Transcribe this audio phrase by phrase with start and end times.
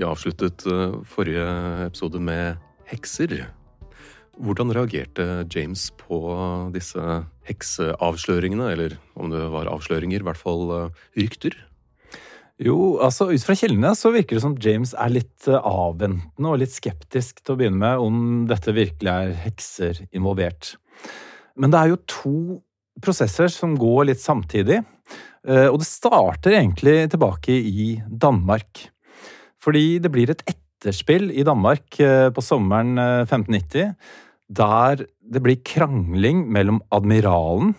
[0.00, 1.46] Vi avsluttet eh, forrige
[1.84, 2.56] episode med
[2.88, 3.34] hekser.
[4.40, 6.20] Hvordan reagerte James på
[6.72, 7.02] disse
[7.44, 11.58] hekseavsløringene, eller om det var avsløringer, i hvert fall eh, rykter?
[12.64, 16.62] Jo, altså ut fra kildene så virker det som James er litt eh, avventende og
[16.62, 20.78] litt skeptisk til å begynne med om dette virkelig er hekser involvert.
[21.60, 22.38] Men det er jo to
[23.04, 24.80] prosesser som går litt samtidig.
[25.44, 28.82] Og det starter egentlig tilbake i Danmark.
[29.60, 31.98] Fordi det blir et etterspill i Danmark
[32.34, 33.94] på sommeren 1590
[34.50, 37.74] der det blir krangling mellom admiralen,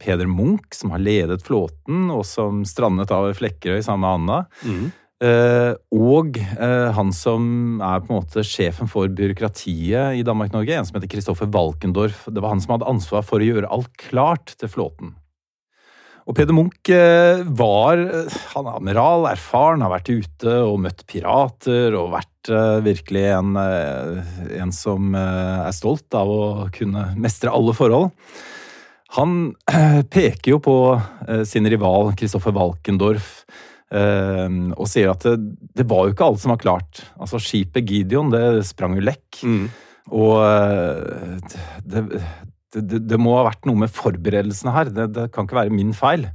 [0.00, 4.92] Peder Munch, som har ledet flåten, og som strandet av Flekkerøy sammen med Anna, Mm.
[5.20, 10.84] eh, og eh, han som er på en måte sjefen for byråkratiet i Danmark-Norge, en
[10.84, 12.24] som heter Kristoffer Valkendorf.
[12.26, 15.14] Det var han som hadde ansvar for å gjøre alt klart til flåten.
[16.24, 18.00] Og Peder Munch eh, var
[18.54, 23.52] Han er admiral, erfaren, har vært ute og møtt pirater og vært eh, virkelig en,
[23.60, 26.42] eh, en som eh, er stolt av å
[26.74, 28.08] kunne mestre alle forhold.
[29.18, 33.44] Han eh, peker jo på eh, sin rival Kristoffer Valkendorf
[33.92, 35.36] eh, og sier at det,
[35.76, 37.04] det var jo ikke alt som var klart.
[37.20, 39.44] Altså Skipet Gideon det sprang jo lekk.
[39.44, 39.68] Mm.
[40.16, 42.06] Og eh, det,
[42.74, 44.90] det, det må ha vært noe med forberedelsene her.
[44.94, 46.26] Det, det kan ikke være min feil.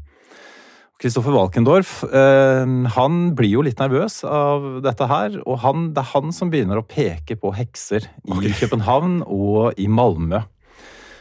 [1.00, 5.38] Kristoffer Walkendorf eh, han blir jo litt nervøs av dette her.
[5.46, 9.88] Og han, det er han som begynner å peke på hekser i København og i
[9.88, 10.42] Malmö.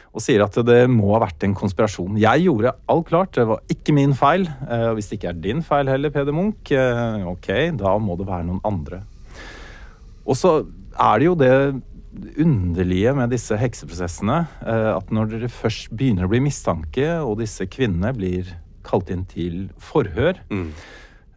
[0.09, 2.17] Og sier at det må ha vært en konspirasjon.
[2.19, 4.49] Jeg gjorde alt klart, det var ikke min feil.
[4.67, 7.49] Eh, hvis det ikke er din feil heller, Peder Munch, eh, ok,
[7.79, 9.03] da må det være noen andre.
[10.27, 10.57] Og så
[10.99, 11.53] er det jo det
[12.39, 17.67] underlige med disse hekseprosessene, eh, at når dere først begynner å bli mistanke, og disse
[17.69, 18.49] kvinnene blir
[18.87, 20.71] kalt inn til forhør, Mm.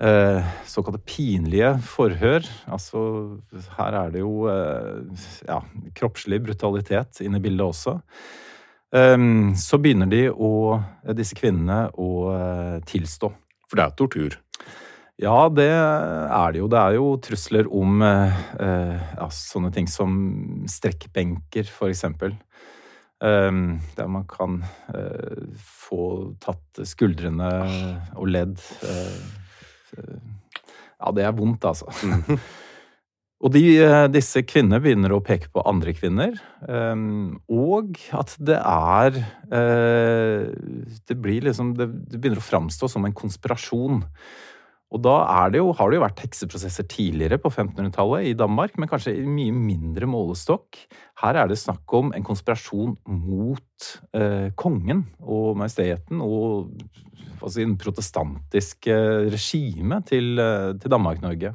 [0.00, 3.38] eh, såkalte pinlige forhør, altså
[3.76, 5.04] her er det jo eh,
[5.46, 5.60] ja,
[5.94, 8.00] kroppslig brutalitet inne i bildet også,
[8.92, 10.76] så begynner de å,
[11.16, 13.30] disse kvinnene å tilstå.
[13.66, 14.34] For det er tortur.
[15.22, 16.68] Ja, det er det jo.
[16.70, 20.16] Det er jo trusler om eh, eh, ja, sånne ting som
[20.70, 22.34] strekkbenker, eksempel.
[23.22, 27.52] Um, der man kan eh, få tatt skuldrene
[28.18, 28.58] og ledd.
[29.94, 31.86] ja, det er vondt, altså.
[33.42, 33.62] Og de,
[34.14, 39.18] disse kvinnene begynner å peke på andre kvinner, um, og at det er
[39.50, 40.44] eh,
[41.10, 44.04] Det blir liksom Det, det begynner å framstå som en konspirasjon.
[44.92, 45.14] Og da
[45.48, 49.24] det jo, har det jo vært hekseprosesser tidligere på 1500-tallet i Danmark, men kanskje i
[49.24, 50.76] mye mindre målestokk.
[51.22, 56.74] Her er det snakk om en konspirasjon mot eh, kongen og majesteten og
[57.48, 58.98] si, den protestantiske
[59.32, 61.54] regimet til, eh, til Danmark-Norge.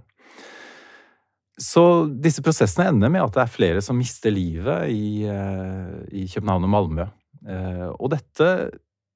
[1.58, 1.84] Så
[2.22, 6.66] disse prosessene ender med at det er flere som mister livet i, eh, i København
[6.66, 7.08] og Malmö.
[7.48, 8.50] Eh, og dette,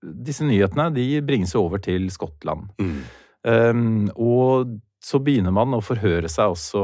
[0.01, 2.69] disse nyhetene de bringes over til Skottland.
[2.81, 3.01] Mm.
[3.41, 6.81] Um, og så begynner man å forhøre seg også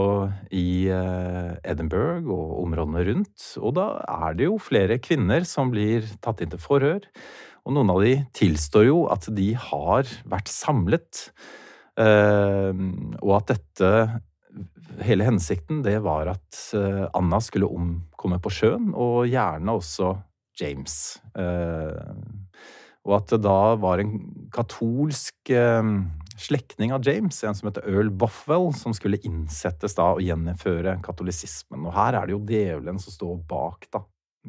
[0.50, 3.50] i uh, Edinburgh og områdene rundt.
[3.62, 7.06] Og da er det jo flere kvinner som blir tatt inn til forhør.
[7.68, 11.28] Og noen av de tilstår jo at de har vært samlet.
[11.98, 12.74] Uh,
[13.22, 13.94] og at dette
[15.06, 20.16] Hele hensikten det var at uh, Anna skulle omkomme på sjøen, og gjerne også
[20.58, 21.20] James.
[23.06, 24.16] og at det da var en
[24.56, 25.52] katolsk
[26.38, 31.86] slektning av James, en som heter Earl Bothwell, som skulle innsettes da og gjeninnføre katolisismen.
[31.88, 34.04] Og her er det jo djevelen som står bak, da.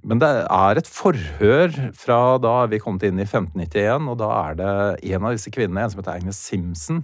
[0.06, 4.28] Men det er et forhør fra da vi vi kommet inn i 1591, og da
[4.44, 4.72] er det
[5.14, 7.02] en av disse kvinnene, en som heter Agnes Simpson,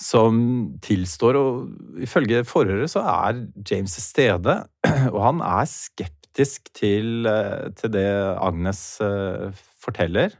[0.00, 0.40] som
[0.82, 4.56] tilstår, og ifølge forhøret så er James til stede,
[5.14, 8.08] og han er skeptisk til, eh, til det
[8.40, 9.52] Agnes eh,
[9.84, 10.34] forteller.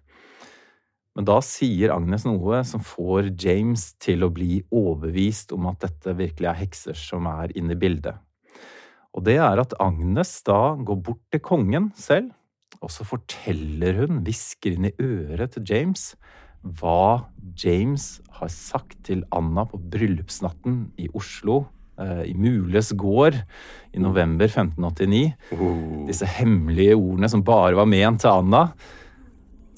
[1.18, 6.14] Men da sier Agnes noe som får James til å bli overbevist om at dette
[6.18, 8.20] virkelig er hekser som er inne i bildet.
[9.16, 12.30] Og det er at Agnes da går bort til kongen selv,
[12.80, 16.12] og så forteller hun, hvisker inn i øret til James,
[16.60, 17.26] hva
[17.58, 21.64] James har sagt til Anna på bryllupsnatten i Oslo,
[21.98, 23.40] eh, i Mules gård
[23.90, 25.34] i november 1589.
[25.56, 26.06] Oh.
[26.08, 28.68] Disse hemmelige ordene som bare var ment til Anna,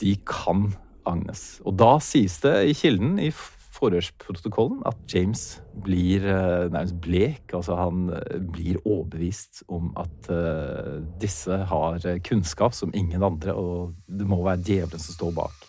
[0.02, 0.72] de kan
[1.08, 1.60] Agnes.
[1.66, 3.32] Og da sies det i kilden, i
[3.72, 7.50] forhørsprotokollen, at James blir uh, nærmest blek.
[7.56, 13.96] Altså han uh, blir overbevist om at uh, disse har kunnskap som ingen andre, og
[14.06, 15.68] det må være djevelen som står bak.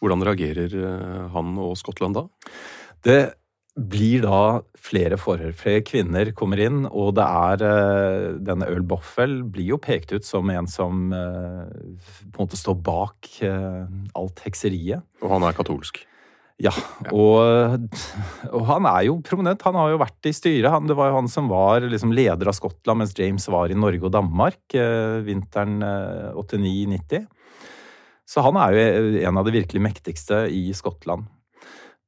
[0.00, 0.72] Hvordan reagerer
[1.34, 2.22] han og Skottland da?
[3.04, 3.18] Det
[3.78, 5.52] blir da flere forhør.
[5.56, 10.26] Flere kvinner kommer inn, og det er uh, Denne Earl Boffel blir jo pekt ut
[10.26, 13.86] som en som uh, på en måte står bak uh,
[14.18, 15.06] alt hekseriet.
[15.22, 16.02] Og han er katolsk?
[16.60, 16.74] Ja,
[17.08, 17.86] og,
[18.50, 19.62] og, han er jo prominent.
[19.64, 20.68] Han har jo vært i styret.
[20.74, 23.78] Han, det var jo han som var liksom leder av Skottland mens James var i
[23.78, 24.76] Norge og Danmark
[25.24, 25.80] vinteren
[26.36, 27.24] 89-90.
[28.28, 31.24] Så han er jo en av de virkelig mektigste i Skottland.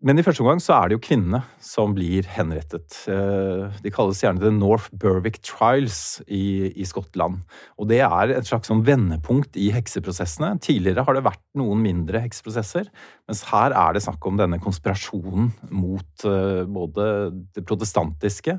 [0.02, 2.96] Men i første omgang så er det jo kvinnene som blir henrettet.
[3.06, 7.44] Eh, de kalles gjerne The North Berwick Trials i, i Skottland.
[7.78, 10.56] Og det er et slags sånn vendepunkt i hekseprosessene.
[10.64, 12.90] Tidligere har det vært noen mindre hekseprosesser,
[13.31, 17.06] mens her er det snakk om denne konspirasjonen mot uh, både
[17.55, 18.58] det protestantiske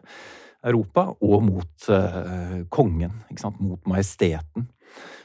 [0.63, 3.19] Europa og mot uh, kongen.
[3.59, 4.69] Mot majesteten.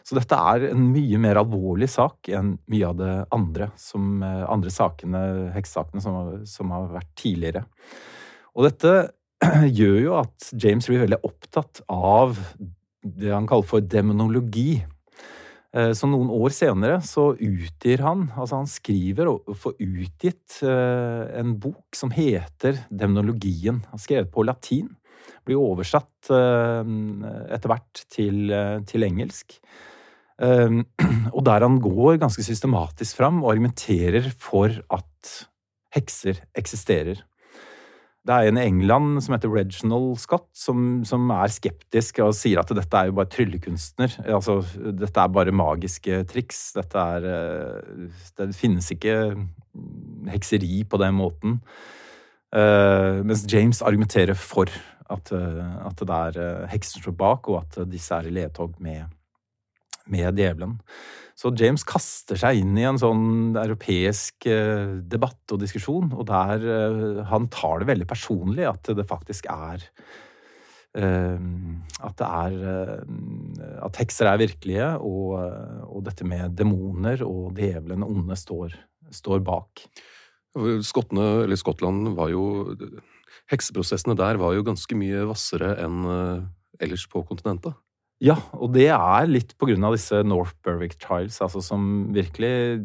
[0.09, 4.45] Så dette er en mye mer alvorlig sak enn mye av det andre, som, eh,
[4.49, 5.21] andre sakene,
[5.53, 6.15] hekssakene som,
[6.49, 7.67] som, har vært tidligere.
[8.57, 8.95] Og dette
[9.79, 12.41] gjør jo at James blir veldig opptatt av
[13.05, 14.79] det han kaller for demonologi.
[15.77, 21.37] Eh, så noen år senere så utgir han, altså han skriver og får utgitt eh,
[21.43, 23.85] en bok som heter Demonologien.
[23.93, 24.89] Han skrevet på latin.
[25.45, 28.51] Blir oversatt etter hvert til,
[28.89, 29.55] til engelsk.
[30.38, 30.85] Ehm,
[31.37, 35.32] og der han går ganske systematisk fram og argumenterer for at
[35.94, 37.25] hekser eksisterer.
[38.29, 42.61] Det er en i England som heter Reginald Scott, som, som, er skeptisk og sier
[42.61, 44.19] at dette er jo bare tryllekunstner.
[44.26, 46.75] Altså, dette er bare magiske triks.
[46.76, 49.14] Dette er eh, Det finnes ikke
[50.28, 51.62] hekseri på den måten.
[52.49, 54.71] Uh, mens James argumenterer for
[55.12, 58.76] at, uh, at det er hekser som står bak, og at disse er i ledtog
[58.80, 59.04] med
[60.12, 60.79] med djevelen.
[61.38, 66.65] Så James kaster seg inn i en sånn europeisk eh, debatt og diskusjon, og der
[66.67, 69.85] eh, han tar det veldig personlig at det faktisk er
[70.99, 71.38] eh,
[72.03, 72.59] At det er
[73.87, 75.38] At hekser er virkelige, og,
[75.87, 78.75] og dette med demoner og djevelen, onde, står,
[79.15, 79.87] står bak.
[80.83, 82.75] Skottene, eller Skottland, var jo
[83.49, 86.03] Hekseprosessene der var jo ganske mye hvassere enn
[86.83, 87.79] ellers på kontinentet.
[88.19, 92.83] Ja, og det er litt på grunn av disse North Berwick Trials, altså som virkelig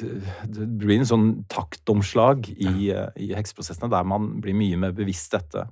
[0.00, 5.66] Det blir en sånn taktomslag i, i hekseprosessene der man blir mye mer bevisst dette.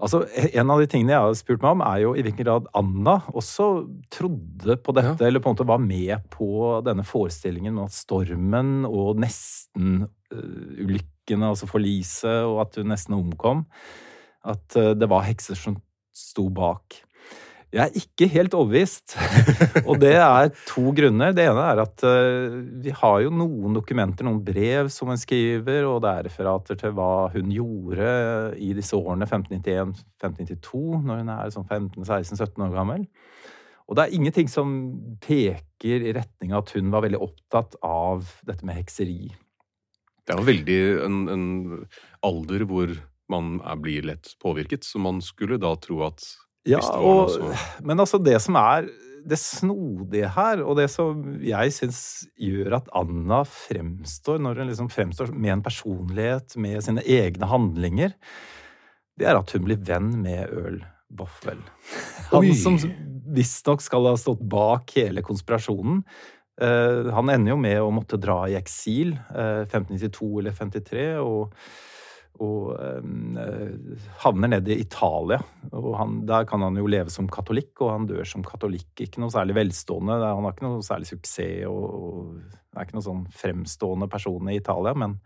[0.00, 0.22] Altså,
[0.56, 3.16] En av de tingene jeg har spurt meg om, er jo i hvilken grad Anna
[3.36, 3.64] også
[4.12, 5.26] trodde på dette, ja.
[5.28, 6.48] eller på en måte var med på
[6.86, 13.60] denne forestillingen med at stormen og nesten-ulykkene, uh, altså forliset, og at hun nesten omkom,
[14.50, 15.74] at uh, det var hekser som
[16.16, 16.86] sto bak.
[17.70, 19.14] Jeg er ikke helt overbevist.
[19.88, 21.34] og det er to grunner.
[21.36, 25.86] Det ene er at uh, vi har jo noen dokumenter, noen brev som hun skriver,
[25.86, 28.08] og det er referater til hva hun gjorde
[28.58, 33.06] i disse årene 1591-1592, når hun er sånn 15-16-17 år gammel.
[33.86, 34.74] Og det er ingenting som
[35.22, 39.30] peker i retning av at hun var veldig opptatt av dette med hekseri.
[40.26, 41.48] Det er jo veldig en, en
[42.26, 42.98] alder hvor
[43.30, 46.22] man er, blir lett påvirket, så man skulle da tro at
[46.68, 47.38] Ja, og,
[47.86, 48.88] men altså det som er
[49.28, 52.00] det snodige her, og det som jeg syns
[52.40, 58.16] gjør at Anna fremstår, når hun liksom fremstår med en personlighet, med sine egne handlinger,
[59.20, 60.80] det er at hun blir venn med Earl
[61.12, 61.60] Boffwell.
[62.30, 62.54] Han Oi.
[62.56, 62.78] som
[63.34, 66.04] visstnok skal ha stått bak hele konspirasjonen.
[66.60, 71.54] Uh, han ender jo med å måtte dra i eksil, uh, 1592 eller 53, og,
[72.40, 75.40] og eh, havner ned i Italia.
[75.70, 78.90] Og han, der kan han jo leve som katolikk, og han dør som katolikk.
[79.04, 83.08] Ikke noe særlig velstående, han har ikke noe særlig suksess, og, og er ikke noen
[83.08, 85.18] sånn fremstående person i Italia, men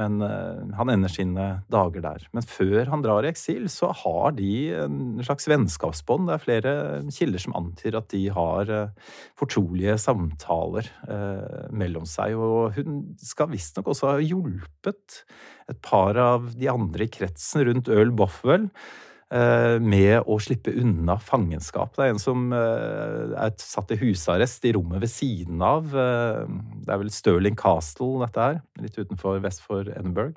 [0.00, 2.24] men eh, han ender sine dager der.
[2.34, 6.26] Men før han drar i eksil, så har de en slags vennskapsbånd.
[6.28, 6.74] Det er flere
[7.14, 12.34] kilder som antyder at de har eh, fortrolige samtaler eh, mellom seg.
[12.34, 15.22] Og hun skal visstnok også ha hjulpet
[15.70, 21.16] et par av de andre i kretsen rundt Earl Bothwell eh, med å slippe unna
[21.18, 21.94] fangenskap.
[21.96, 25.88] Det er en som eh, er satt i husarrest i rommet ved siden av.
[25.96, 26.44] eh,
[26.84, 28.60] Det er vel Stirling Castle, dette her.
[28.84, 30.36] Litt utenfor vest for Edinburgh.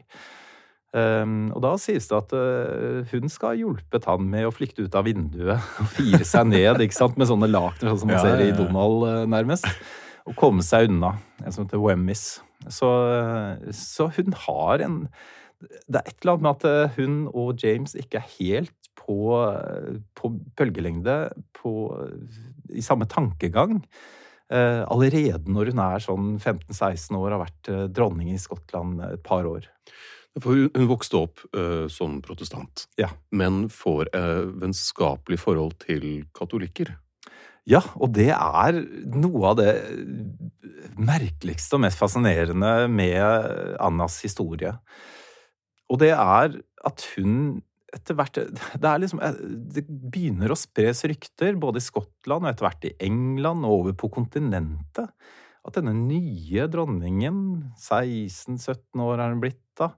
[0.98, 4.96] Og da sies det at eh, hun skal ha hjulpet han med å flykte ut
[4.98, 7.18] av vinduet og fire seg ned ikke sant?
[7.20, 8.52] med sånne lakener, sånn som man ser i.
[8.56, 9.68] Donald, eh, nærmest.
[10.26, 11.14] Og komme seg unna.
[11.44, 12.40] En som heter Wemmis.
[12.74, 14.98] Så, eh, så hun har en
[15.62, 19.18] Det er et eller annet med at eh, hun og James ikke er helt på,
[19.42, 21.18] eh, på bølgelengde
[21.58, 21.74] på,
[22.70, 23.80] i samme tankegang.
[24.54, 29.50] Eh, allerede når hun er sånn 15-16 år, har vært dronning i Skottland et par
[29.50, 29.66] år.
[30.38, 33.10] For hun, vokste opp eh, som protestant, Ja.
[33.32, 36.94] men får eh, vennskapelig forhold til katolikker.
[37.68, 38.78] Ja, og det er
[39.12, 39.74] noe av det
[40.96, 44.78] merkeligste og mest fascinerende med Annas historie.
[45.88, 47.62] Og det er at hun
[47.96, 49.22] etter hvert Det liksom
[49.72, 53.96] Det begynner å spres rykter, både i Skottland og etter hvert i England og over
[53.98, 55.14] på kontinentet,
[55.68, 57.40] at denne nye dronningen,
[57.76, 59.92] 16-17 år er hun blitt da,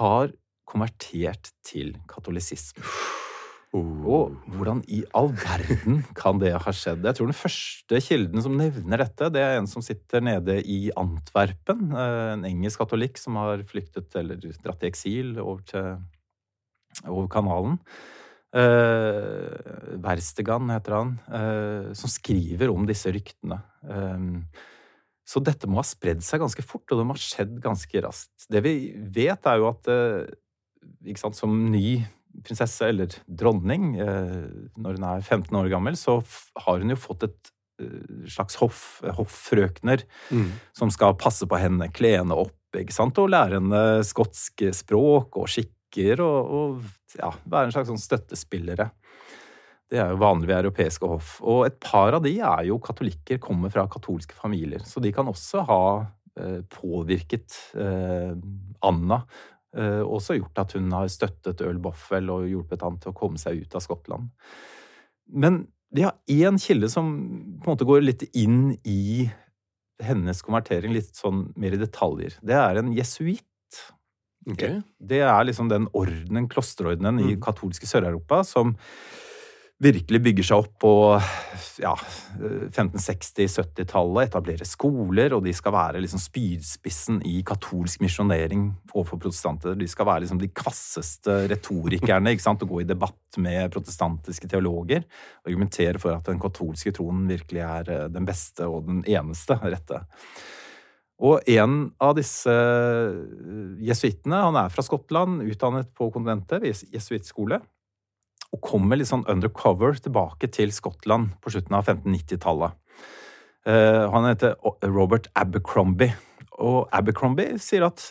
[0.00, 0.32] har
[0.68, 2.84] konvertert til katolisisme.
[3.76, 7.04] Og hvordan i all verden kan det ha skjedd?
[7.06, 10.90] Jeg tror den første kilden som nevner dette, det er en som sitter nede i
[10.98, 11.92] Antwerpen.
[11.94, 16.02] eh, En engelsk katolikk som har flyktet eller dratt i eksil over, til,
[17.06, 17.78] over kanalen.
[18.50, 23.62] Eh, Verstegan heter han, eh, som skriver om disse ryktene.
[23.86, 24.40] Eh,
[25.22, 28.48] så dette må ha spredd seg ganske fort, og det må ha skjedd ganske raskt.
[28.50, 32.00] Det vi vet, er jo at eh, sant, som ny
[32.46, 36.20] prinsesse eller dronning, eh, når hun er 15 år gammel, så
[36.64, 37.50] har hun jo fått et
[37.82, 40.52] eh, slags hoff, hoffrøkner Mm.
[40.76, 45.36] som skal passe på henne, kle henne opp, ikke sant, og lære henne skotsk språk
[45.40, 48.90] og skikker, og, og ja, være en slags sånn støttespillere.
[49.90, 51.32] Det er jo vanlig ved europeiske hoff.
[51.42, 54.84] Og et par av de er jo katolikker, kommer fra katolske familier.
[54.86, 55.82] Så de kan også ha
[56.38, 57.56] eh, påvirket
[58.86, 59.18] Anna.
[59.76, 63.38] Eh, også gjort at hun har støttet Earl Boffel og hjulpet han til å komme
[63.38, 64.32] seg ut av Skottland.
[65.30, 67.12] Men de har én kilde som
[67.62, 69.28] på en måte går litt inn i
[70.02, 72.38] hennes konvertering, litt sånn mer i detaljer.
[72.42, 73.44] Det er en jesuitt.
[74.48, 74.80] Okay.
[74.98, 77.40] Det er liksom den ordenen, klosterordenen i Mm.
[77.44, 78.74] katolske Sør-Europa som
[79.80, 80.92] virkelig bygger seg opp på
[81.80, 81.94] ja,
[82.36, 89.78] 1560-70-tallet, etablerer skoler, og de skal være liksom spydspissen i katolsk misjonering overfor protestanter.
[89.80, 92.62] De skal være liksom de kvasseste retorikerne ikke sant?
[92.66, 95.06] og gå i debatt med protestantiske teologer.
[95.40, 99.56] Og argumentere for at den katolske troen virkelig er eh, den beste og den eneste
[99.64, 100.04] rette.
[101.20, 102.52] Og en av disse
[103.84, 107.60] jesuittene, han er fra Skottland, utdannet på kontinentet ved jesuittskole,
[108.50, 112.74] og kommer litt sånn undercover tilbake til Skottland på slutten av 1590-tallet.
[113.68, 114.56] Eh, han heter
[114.90, 116.16] Robert Abercrombie,
[116.58, 118.10] og Abercrombie sier at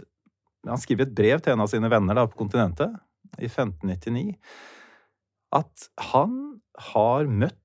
[0.68, 2.96] han skriver et brev til en av sine venner da, på kontinentet
[3.40, 4.38] i 1599,
[5.56, 6.34] at han
[6.94, 7.56] har møtt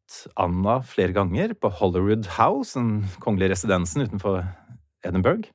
[0.41, 4.43] Anna flere ganger på Hollywood House, den kongelige residensen utenfor
[5.05, 5.51] Edinburgh.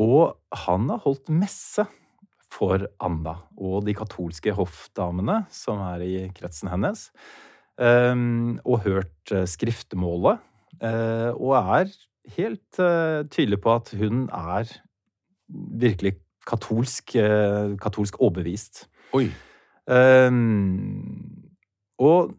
[0.00, 0.34] Og
[0.66, 1.86] han har holdt messe
[2.54, 7.08] for Anna og de katolske hoffdamene som er i kretsen hennes,
[7.82, 10.42] ehm, og hørt eh, skriftemålet,
[10.80, 11.90] eh, og er
[12.36, 14.70] helt eh, tydelig på at hun er
[15.84, 17.14] virkelig katolsk,
[17.80, 18.84] katolsk overbevist.
[19.16, 19.28] Oi.
[19.88, 21.44] Ehm,
[22.00, 22.34] og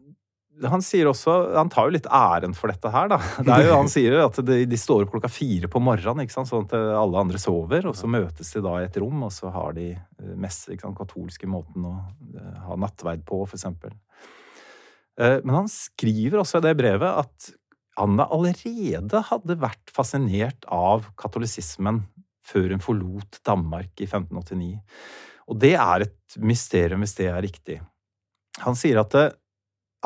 [0.64, 3.18] han sier også Han tar jo litt æren for dette her, da.
[3.44, 6.36] Det jo, han sier jo at de, de, står opp klokka fire på morgenen, ikke
[6.36, 6.48] sant?
[6.48, 7.88] sånn at alle andre sover.
[7.90, 9.90] Og så møtes de da i et rom, og så har de
[10.34, 10.98] mest messe, ikke sant?
[10.98, 11.94] katolske måten å
[12.36, 13.94] eh, ha nattverd på, for eksempel.
[15.20, 17.52] Eh, men han skriver også i det brevet at
[17.96, 22.02] Anna allerede hadde vært fascinert av katolisismen
[22.46, 24.76] før hun forlot Danmark i 1589.
[25.46, 27.80] Og det er et mysterium hvis det er riktig.
[28.64, 29.16] Han sier at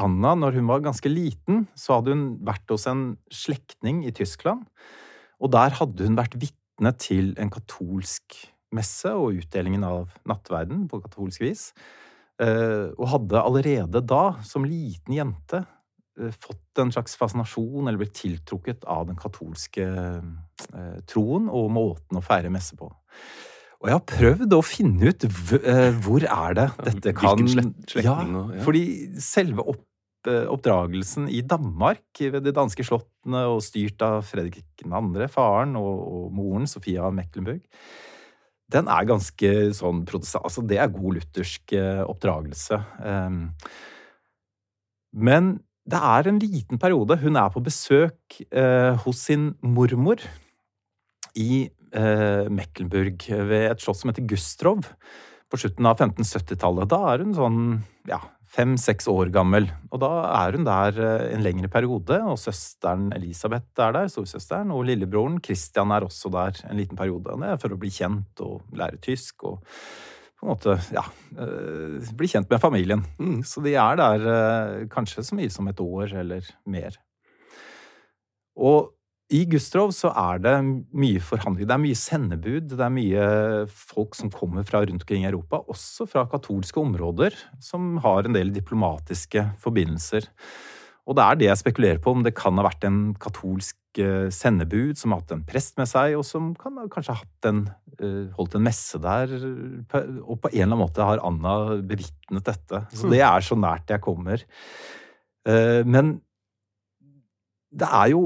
[0.00, 4.64] Anna, når hun var ganske liten, så hadde hun vært hos en slektning i Tyskland.
[5.40, 8.38] Og der hadde hun vært vitne til en katolsk
[8.76, 11.70] messe og utdelingen av nattverden på katolsk vis.
[12.40, 15.64] Eh, og hadde allerede da, som liten jente,
[16.20, 22.20] eh, fått en slags fascinasjon eller blitt tiltrukket av den katolske eh, troen og måten
[22.20, 22.88] å feire messe på.
[23.80, 25.24] Og jeg har prøvd å finne ut
[26.04, 27.46] hvor er det dette kan
[28.04, 28.18] Ja,
[28.60, 28.82] fordi
[29.24, 29.86] selve opp
[30.28, 36.26] oppdragelsen i Danmark, ved de danske slottene, og styrt av Fredrik 2., faren, og, og
[36.36, 37.62] moren, Sofia Mecklenburg,
[38.70, 40.46] den er ganske sånn protestant...
[40.46, 42.78] Altså, det er god luthersk eh, oppdragelse.
[43.02, 43.40] Um,
[45.10, 45.56] men
[45.90, 47.18] det er en liten periode.
[47.22, 50.22] Hun er på besøk eh, hos sin mormor
[51.38, 54.86] i eh, Mecklenburg, ved et slott som heter Gustrov,
[55.50, 56.90] på slutten av 1570-tallet.
[56.92, 57.62] Da er hun sånn
[58.06, 59.68] ja, fem-seks år gammel.
[59.90, 60.10] Og da
[60.42, 65.38] er hun der eh, en lengre periode, og søsteren Elisabeth er der, storesøsteren, og lillebroren
[65.44, 67.36] Christian er også der en liten periode.
[67.40, 69.60] Det er for å bli kjent og lære tysk og
[70.40, 71.02] på en måte, ja,
[71.36, 73.04] eh, bli kjent med familien.
[73.20, 73.42] Mm.
[73.44, 76.96] Så de er der eh, kanskje så mye som et år eller mer.
[78.56, 78.88] Og
[79.30, 80.54] i Gustrov så er det
[80.90, 81.68] mye forhandling.
[81.68, 82.72] Det er mye sendebud.
[82.72, 83.26] Det er mye
[83.70, 88.34] folk som kommer fra rundt omkring i Europa, også fra katolske områder, som har en
[88.34, 90.26] del diplomatiske forbindelser.
[91.06, 94.28] Og det er det jeg spekulerer på, om det kan ha vært en katolsk eh,
[94.34, 97.62] sendebud som har hatt en prest med seg, og som kan ha kanskje hatt en,
[97.98, 99.30] eh, holdt en messe der.
[100.26, 102.82] Og på en eller annen måte har Anna bevitnet dette.
[102.94, 104.42] Så det er så nært jeg kommer.
[105.46, 106.18] Eh, men
[107.70, 108.22] det er jo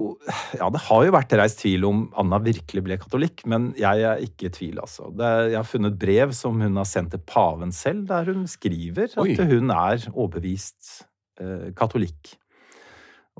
[0.56, 4.22] Ja, det har jo vært reist tvil om Anna virkelig ble katolikk, men jeg er
[4.24, 5.10] ikke i tvil, altså.
[5.12, 9.12] Det, jeg har funnet brev som hun har sendt til paven selv, der hun skriver
[9.20, 9.34] Oi.
[9.34, 11.04] at hun er overbevist
[11.40, 12.36] eh, katolikk.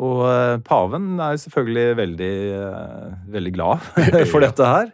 [0.04, 3.86] Og eh, paven er jo selvfølgelig veldig, eh, veldig glad
[4.32, 4.90] for dette her.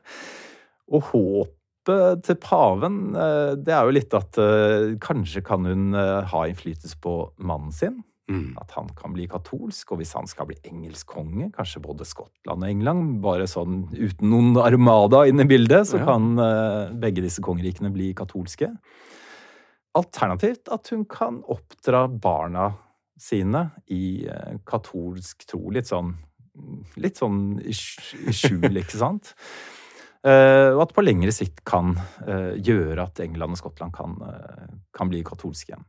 [0.91, 6.21] Og håpet til paven, eh, det er jo litt at eh, kanskje kan hun eh,
[6.31, 7.99] ha innflytelse på mannen sin.
[8.31, 8.55] Mm.
[8.61, 12.63] At han kan bli katolsk, og hvis han skal bli engelsk konge, kanskje både Skottland
[12.63, 16.07] og England, bare sånn uten noen armada inn i bildet, så ja.
[16.07, 18.71] kan uh, begge disse kongerikene bli katolske.
[19.99, 22.71] Alternativt at hun kan oppdra barna
[23.19, 25.65] sine i uh, katolsk tro.
[25.75, 26.15] Litt sånn,
[27.03, 29.35] litt sånn i, skjul, ikke sant?
[30.23, 31.97] Uh, og at på lengre sikt kan
[32.63, 34.21] gjøre at England og Skottland kan,
[34.95, 35.89] kan bli katolske igjen.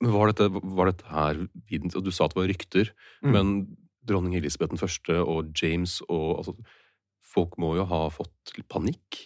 [0.00, 2.90] Var dette, var dette her og Du sa at det var rykter,
[3.22, 3.32] Mm.
[3.32, 3.50] men
[4.08, 5.10] dronning Elisabeth 1.
[5.20, 6.54] og James og altså,
[7.30, 9.20] Folk må jo ha fått panikk?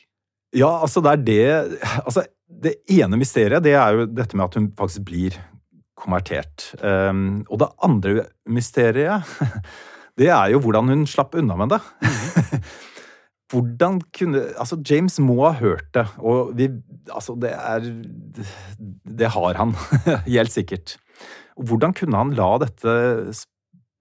[0.55, 4.55] Ja, altså det er det Altså, det ene mysteriet, det er jo dette med at
[4.59, 5.39] hun faktisk blir
[5.97, 6.75] konvertert.
[6.83, 9.25] Um, og det andre mysteriet,
[10.21, 11.81] det er jo hvordan hun slapp unna med det.
[13.55, 16.69] hvordan kunne Altså, James må ha hørt det, og vi
[17.13, 17.87] Altså, det er
[19.05, 19.75] Det har han,
[20.27, 20.97] helt sikkert.
[21.55, 22.95] Hvordan kunne han la dette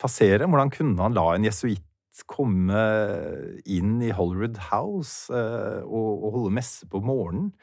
[0.02, 0.48] passere?
[0.50, 1.86] Hvordan kunne han la en jesuitt
[2.30, 2.82] komme
[3.66, 7.54] inn i Hollywood House eh, og holde messe på morgenen?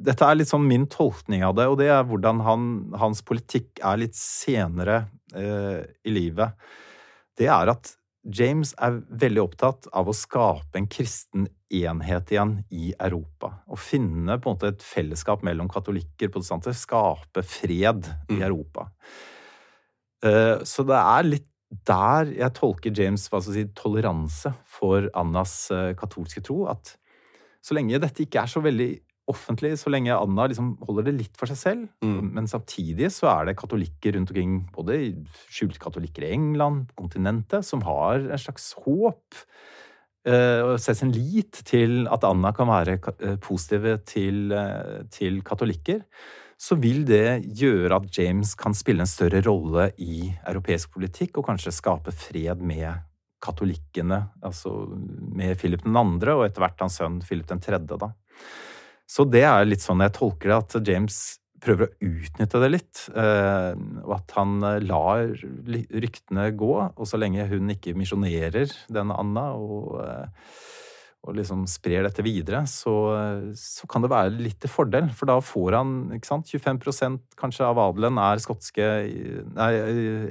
[0.00, 2.66] Dette er litt sånn min tolkning av det, og det er hvordan han,
[2.98, 5.04] hans politikk er litt senere
[5.36, 6.56] eh, i livet.
[7.38, 12.90] Det er at James er veldig opptatt av å skape en kristen enhet igjen i
[13.00, 13.54] Europa.
[13.64, 16.76] Å finne på en måte et fellesskap mellom katolikker og protestanter.
[16.76, 18.90] Skape fred i Europa.
[20.22, 21.46] Eh, Så det er litt
[21.86, 26.66] der jeg tolker James' hva skal si, toleranse for Annas eh, katolske tro.
[26.68, 26.96] At
[27.62, 28.90] så lenge dette ikke er så veldig
[29.30, 32.32] offentlig, så lenge Anna liksom holder det litt for seg selv, Mm.
[32.34, 34.98] men samtidig så er det katolikker rundt omkring, både
[35.48, 39.40] skjulte katolikker i England, på kontinentet, som har en slags håp
[40.26, 45.40] eh, og setter sin lit til at Anna kan være eh, positive til, eh, til
[45.42, 46.02] katolikker,
[46.60, 51.46] så vil det gjøre at James kan spille en større rolle i europeisk politikk og
[51.48, 53.00] kanskje skape fred med
[53.40, 54.74] katolikkene, altså
[55.32, 55.94] med Philip 2.
[56.34, 58.10] og etter hvert hans sønn Philip 3., da.
[59.10, 61.20] Så det er litt sånn jeg tolker det, at James
[61.60, 63.06] prøver å utnytte det litt.
[63.14, 63.72] eh,
[64.04, 66.74] Og at han eh, lar ryktene gå.
[66.94, 70.54] Og så lenge hun ikke misjonerer denne Anna og, eh,
[71.20, 72.94] og liksom sprer dette videre, så,
[73.52, 75.10] så kan det være litt til fordel.
[75.12, 78.86] For da får han ikke sant, 25% kanskje av adelen er skotske
[79.52, 79.70] Nei,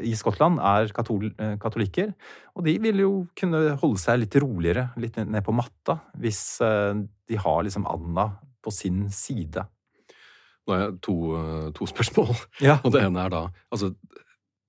[0.09, 1.29] i Skottland er katol,
[1.61, 2.15] katolikker.
[2.57, 7.43] Og de vil jo kunne holde seg litt roligere, litt ned på matta, hvis de
[7.45, 8.31] har liksom Anna
[8.63, 9.65] på sin side.
[10.67, 12.35] Nå har jeg to, eh, to spørsmål.
[12.61, 12.79] Ja.
[12.83, 13.43] Og det ene er da
[13.73, 13.93] Altså,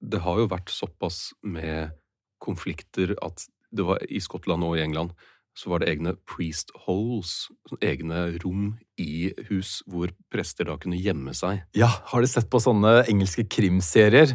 [0.00, 1.92] det har jo vært såpass med
[2.40, 5.12] konflikter at det var i Skottland og i England
[5.58, 7.50] så var det egne priest holes,
[7.84, 11.64] egne rom i hus hvor prester da kunne gjemme seg.
[11.76, 14.30] Ja, har du sett på sånne engelske krimserier?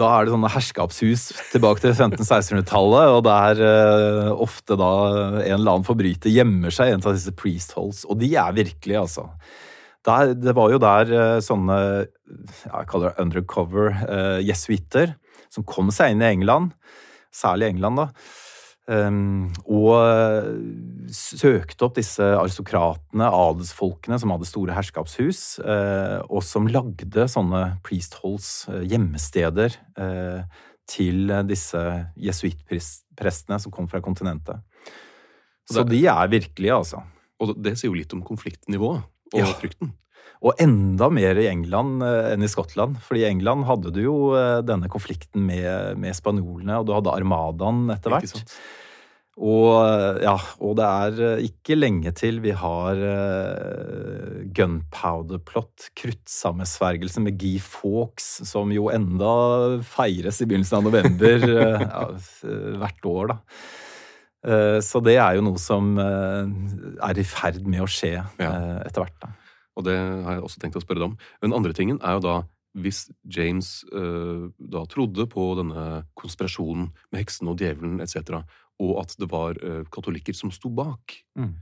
[0.00, 4.90] Da er det sånne herskapshus tilbake til 1500-1600-tallet, og der uh, ofte da
[5.44, 8.56] en eller annen forbryter gjemmer seg i en av disse priest holes, og de er
[8.56, 9.28] virkelig, altså.
[10.06, 11.78] Der, det var jo der uh, sånne,
[12.66, 15.14] jeg kaller det undercover, uh, jesuitter,
[15.52, 16.74] som kom seg inn i England,
[17.34, 18.10] særlig England da,
[18.86, 20.50] Um, og eh,
[21.10, 28.68] søkte opp disse aristokratene, adelsfolkene, som hadde store herskapshus, uh, og som lagde sånne priestholds,
[28.70, 30.46] uh, gjemmesteder, uh,
[30.86, 31.80] til eh, disse
[32.14, 34.62] jesuittprestene som kom fra kontinentet.
[35.66, 37.02] Så det- de er virkelige, altså.
[37.40, 39.02] Og det sier jo litt om konfliktnivået
[39.34, 39.46] og Ja.
[39.46, 39.92] frykten.
[40.44, 42.98] Og enda mer i England eh, enn i Skottland.
[43.04, 47.14] Fordi i England hadde du jo eh, denne konflikten med, med spanjolene, og du hadde
[47.14, 48.42] armadaen etter hvert.
[49.36, 57.20] Og, eh, ja, og det er ikke lenge til vi har uh, gunpowder plot, kruttsammensvergelse
[57.20, 59.32] med Guy Fawkes, som jo enda
[59.84, 62.06] feires i begynnelsen av november uh, ja,
[62.80, 63.40] hvert år, da.
[64.46, 66.48] Uh, Så det er jo noe som uh,
[67.04, 69.34] er i ferd med å skje etter hvert, da.
[69.76, 71.18] Og det har jeg også tenkt å spørre deg om.
[71.44, 72.36] Den andre tingen er jo da
[72.76, 78.42] hvis James uh, da trodde på denne konspirasjonen med heksen og djevelen etc.,
[78.76, 81.54] og at det var uh, katolikker som sto bak, Mm.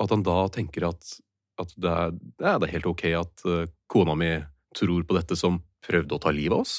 [0.00, 1.14] at han da tenker at,
[1.60, 4.32] at det, er, ja, det er helt ok at uh, kona mi
[4.76, 6.74] tror på dette som prøvde å ta livet av oss.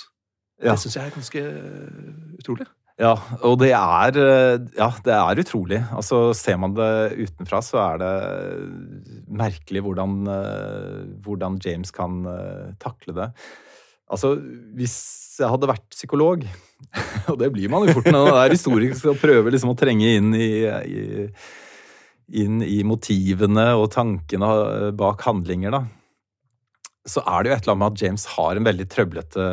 [0.62, 0.74] Ja.
[0.74, 1.44] Det syns jeg er ganske
[2.40, 2.68] utrolig.
[2.96, 3.12] Ja,
[3.44, 5.82] og det er, eh, ja, det er utrolig.
[5.92, 8.12] Altså, ser man det utenfra, så er det
[9.28, 13.28] merkelig hvordan, eh, hvordan James kan eh, takle det.
[14.08, 14.38] Altså,
[14.78, 14.96] hvis
[15.42, 16.48] jeg hadde vært psykolog,
[17.34, 20.16] og det blir man jo fort når man er historisk og prøver liksom å trenge
[20.16, 21.28] inn i, i,
[22.46, 25.84] inn i motivene og tankene bak handlinger, da
[27.06, 29.44] så er det jo et eller annet med at James har en veldig trøblete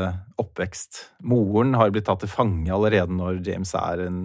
[0.43, 1.07] oppvekst.
[1.29, 4.21] Moren har blitt tatt til fange allerede når James er en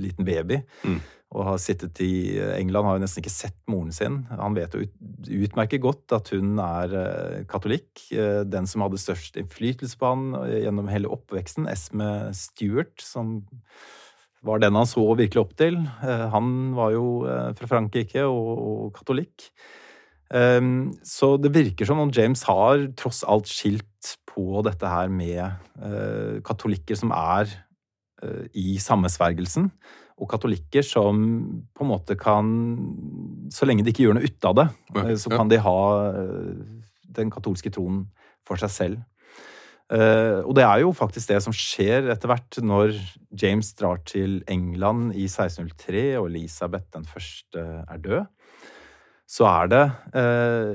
[0.00, 0.60] liten baby.
[0.84, 1.00] Mm.
[1.30, 4.24] Og har sittet i England, har jo nesten ikke sett moren sin.
[4.34, 4.82] Han vet jo
[5.44, 8.02] utmerket godt at hun er eh, katolikk.
[8.10, 13.44] Eh, Den som hadde størst innflytelse på han eh, gjennom hele oppveksten, Esme Stewart, som
[14.42, 15.76] var den han så virkelig opp til.
[16.00, 17.04] Han var jo
[17.58, 19.50] fra Frankrike og, og katolikk.
[20.30, 25.42] Um, så det virker som om James har tross alt skilt på dette her med
[25.82, 27.50] uh, katolikker som er
[28.24, 29.70] uh, i sammensvergelsen,
[30.20, 31.20] og katolikker som
[31.72, 32.48] på en måte kan
[33.50, 34.66] Så lenge de ikke gjør noe ut av det,
[34.96, 35.78] uh, så kan de ha
[37.10, 38.04] den katolske troen
[38.46, 39.00] for seg selv.
[39.90, 42.92] Uh, og det er jo faktisk det som skjer etter hvert når
[43.34, 48.28] James drar til England i 1603 og Elisabeth den første er død.
[49.30, 49.84] Så er det
[50.16, 50.74] uh,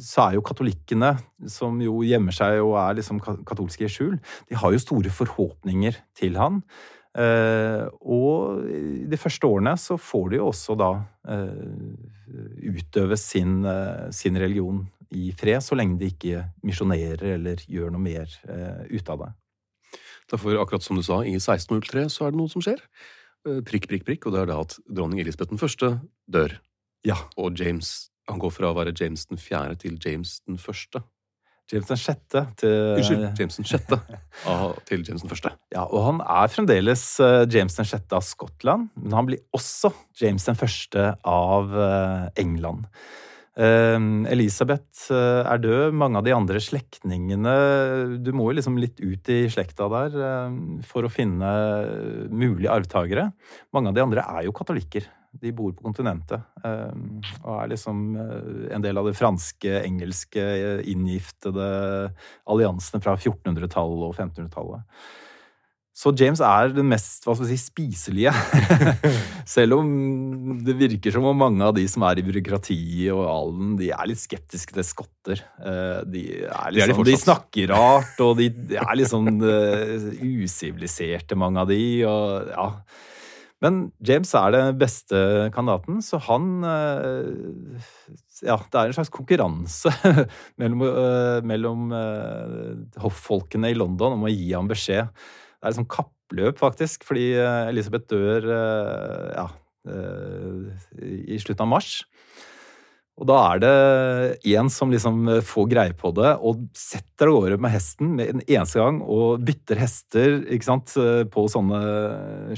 [0.00, 1.14] Så er jo katolikkene,
[1.50, 4.18] som jo gjemmer seg og er liksom katolske i skjul,
[4.48, 6.62] de har jo store forhåpninger til han.
[7.14, 10.90] Uh, og i de første årene så får de jo også da
[12.64, 13.62] utøve sin,
[14.12, 14.82] sin religion
[15.14, 18.34] i fred, så lenge de ikke misjonerer eller gjør noe mer
[18.90, 19.30] ut av det.
[20.30, 22.80] Derfor, akkurat som du sa, i 1603 så er det noe som skjer.
[23.48, 25.98] Eh, Prikk, prikk, prikk, og det er da at dronning Elisabeth den første
[26.30, 26.56] dør.
[27.04, 27.18] Ja.
[27.36, 31.02] Og James han går fra å være James den fjerde til James den første.
[31.72, 33.98] James den sjette til Unnskyld, James den sjette
[34.88, 35.54] til James den første.
[35.72, 39.94] Ja, og han er fremdeles eh, James den sjette av Skottland, men han blir også
[40.20, 42.84] James den første av eh, England.
[43.56, 43.96] Eh,
[44.34, 45.96] Elisabeth eh, er død.
[45.96, 47.56] Mange av de andre slektningene
[48.20, 50.16] Du må jo liksom litt ut i slekta der
[50.84, 51.50] for å finne
[52.28, 53.30] mulige arvtakere.
[53.72, 55.08] Mange av de andre er jo katolikker.
[55.42, 56.40] De bor på kontinentet.
[56.64, 56.94] eh,
[57.42, 61.66] Og er liksom eh, en del av det franske, engelske, eh, inngiftede
[62.46, 64.82] alliansene fra 1400-tallet og 1500-tallet.
[65.94, 68.32] Så James er den mest hva skal vi si, spiselige.
[69.54, 69.86] Selv om
[70.66, 74.08] det virker som om mange av de som er i byråkratiet og alen, de er
[74.10, 75.38] litt skeptiske til skotter.
[76.10, 81.38] De, er er de liksom, de snakker rart, og de, de er litt sånn usiviliserte,
[81.38, 81.78] mange av de.
[82.10, 82.66] Og, ja.
[83.64, 85.18] Men James er den beste
[85.54, 87.86] kandidaten, så han eh,
[88.44, 89.92] Ja, det er en slags konkurranse
[90.60, 95.08] mellom, eh, mellom eh, hoffolkene i London om å gi ham beskjed.
[95.08, 98.50] Det er liksom kappløp, faktisk, fordi Elisabeth dør
[99.32, 99.46] ja,
[101.00, 101.94] i slutten av mars.
[103.14, 107.58] Og da er det en som liksom får greie på det og setter av gårde
[107.62, 110.96] med hesten med en eneste gang og bytter hester sant,
[111.30, 111.82] på sånne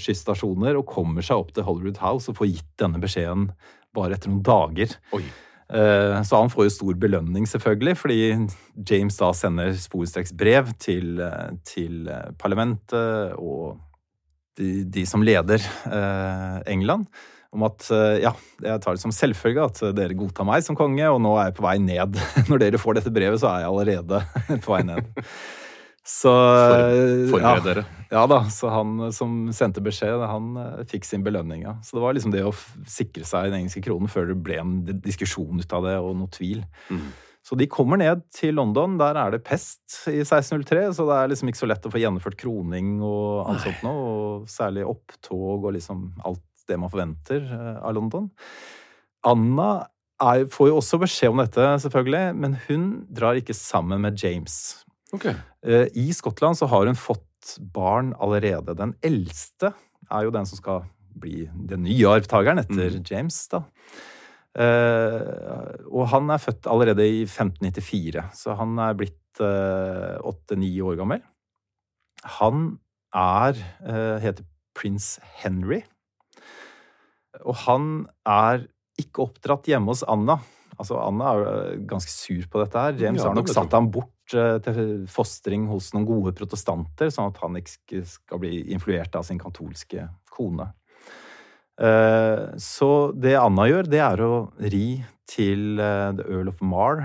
[0.01, 3.51] skysstasjoner og kommer seg opp til Hollywood House og får gitt denne beskjeden
[3.97, 4.97] bare etter noen dager.
[5.17, 5.25] Oi.
[5.69, 8.21] Eh, Så han får jo stor belønning, selvfølgelig, fordi
[8.89, 13.81] James da sender sporenstreks brev til, eh, til eh, parlamentet og
[14.57, 17.11] de, de som leder eh, England,
[17.57, 21.05] om at eh, ja, jeg tar det som selvfølge at dere godtar meg som konge,
[21.11, 22.19] og nå er jeg på vei ned.
[22.51, 24.25] Når dere får dette brevet, så er jeg allerede
[24.65, 25.25] på vei ned.
[26.07, 27.85] Så For- forbered ja, dere.
[28.13, 31.75] Ja da, så han som sendte beskjed, han eh, fikk sin belønning, ja.
[31.83, 32.55] Så det var liksom det å
[32.87, 36.31] sikre seg den engelske kronen før det ble en diskusjon ut av det, og noe
[36.31, 36.63] tvil.
[36.95, 37.09] Mm.
[37.47, 38.97] Så de kommer ned til London.
[38.99, 42.01] Der er det pest i 1603, så det er liksom ikke så lett å få
[42.03, 44.07] gjennomført kroning og alt sånt noe.
[44.07, 48.31] Og særlig opptog og liksom alt det man forventer eh, av London.
[49.27, 49.71] Anna
[50.23, 54.59] er, får jo også beskjed om dette, selvfølgelig, men hun drar ikke sammen med James.
[55.15, 55.29] Ok.
[55.31, 58.77] Eh, I Skottland så har hun fått barn allerede.
[58.79, 59.73] Den eldste
[60.11, 63.65] er jo den som skal bli den nye arvtakeren etter James, da.
[64.57, 71.21] Uh, og han er født allerede i 1594, så han er blitt åtte-ni år gammel.
[72.39, 72.71] Han
[73.13, 75.83] er uh, heter prins Henry.
[77.45, 78.67] Og han er
[78.99, 80.39] ikke oppdratt hjemme hos Anna.
[80.79, 82.97] Altså, Anna er jo eh, ganske sur på dette her.
[83.01, 87.31] James Ja, har nok satt ham bort eh, til fostring hos noen gode protestanter, sånn
[87.33, 90.71] at han ikke skal bli influert av sin katolske kone.
[91.81, 97.01] Eh, Så det Anna gjør, det er å ri til The Earl of Mar,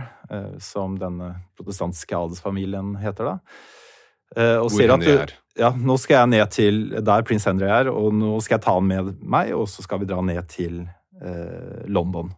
[0.62, 3.34] som denne protestantiske adelsfamilien heter da.
[4.62, 5.34] Og Hvor ser at du- er.
[5.60, 8.78] Ja, nå skal jeg ned til der prins Henry er, og nå skal jeg ta
[8.78, 10.86] han med meg, og så skal vi dra ned til
[11.20, 12.32] eh, London.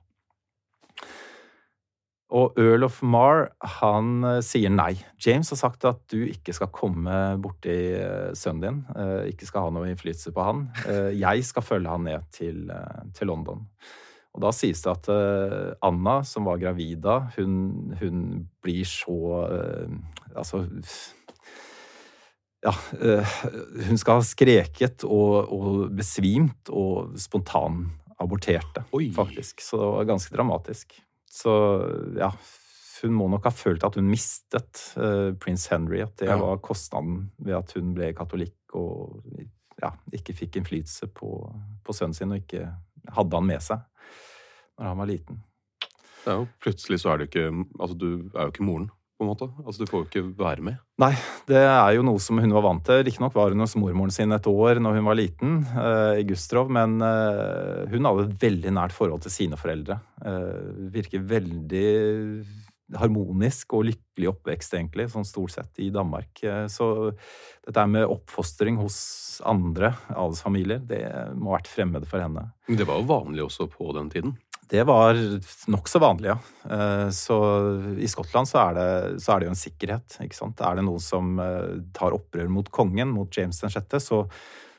[2.34, 4.96] Og Earl of Mar, han eh, sier nei.
[5.22, 9.68] James har sagt at du ikke skal komme borti eh, sønnen din, eh, ikke skal
[9.68, 10.64] ha noe innflytelse på han.
[11.14, 12.66] Jeg skal følge han ned til,
[13.14, 13.68] til London.
[14.34, 18.24] Og da sies det at Anna, som var gravid da, hun, hun
[18.66, 19.18] blir så
[20.34, 20.64] Altså
[22.64, 23.34] ja, eh,
[23.90, 29.62] hun skal ha skreket og, og besvimt og spontanaborterte, faktisk.
[29.62, 30.96] Så det var ganske dramatisk.
[31.34, 31.52] Så
[32.18, 32.32] ja,
[33.04, 36.00] hun må nok ha følt at hun mistet uh, prins Henry.
[36.06, 36.38] At det Ja.
[36.40, 39.20] var kostnaden ved at hun ble katolikk og
[39.82, 41.34] ja, ikke fikk innflytelse på,
[41.84, 42.70] på sønnen sin og ikke
[43.12, 43.82] hadde han med seg
[44.80, 45.42] når han var liten.
[46.24, 47.50] Det er jo, plutselig så er du ikke
[47.80, 49.48] Altså, du er jo ikke moren, på en måte.
[49.64, 50.82] Altså, Du får jo ikke være med.
[51.02, 51.14] Nei,
[51.50, 53.04] det er jo noe som hun var vant til.
[53.06, 56.72] Riktignok var hun hos mormoren sin et år når hun var liten, uh, i Gustrov,
[56.74, 60.00] men uh, hun hadde et veldig nært forhold til sine foreldre.
[60.24, 61.90] Uh, virker veldig
[63.00, 66.44] harmonisk og lykkelig oppvekst, egentlig, sånn stort sett, i Danmark.
[66.70, 66.88] Så
[67.66, 68.98] dette med oppfostring hos
[69.50, 71.02] andre adelsfamilier, det
[71.34, 72.44] må ha vært fremmed for henne.
[72.68, 74.36] Men det var jo vanlig også på den tiden.
[74.70, 75.18] Det var
[75.70, 76.38] nokså vanlig, ja.
[76.76, 77.38] Eh, Så
[78.00, 80.62] i Skottland så er, det, så er det jo en sikkerhet, ikke sant.
[80.66, 84.24] Er det noen som eh, tar opprør mot kongen, mot James 6., så,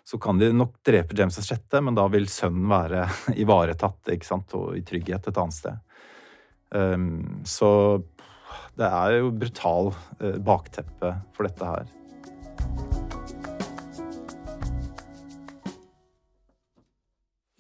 [0.04, 3.06] så kan de nok drepe James 6., men da vil sønnen være
[3.44, 5.78] ivaretatt, ikke sant, og i trygghet et annet sted.
[6.74, 7.70] Um, Så
[8.74, 11.86] det er jo brutal eh, bakteppe for dette her.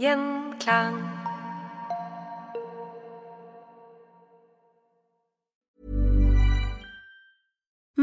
[0.02, 1.23] Gjenklang.